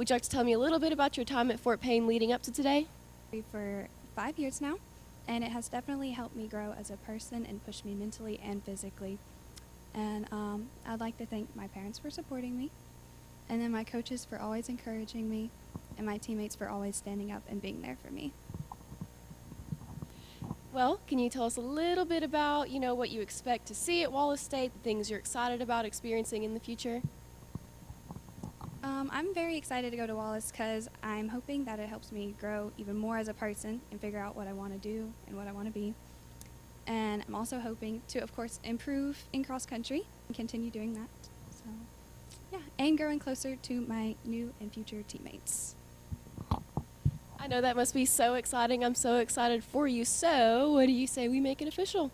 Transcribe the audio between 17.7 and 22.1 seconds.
there for me. Well, can you tell us a little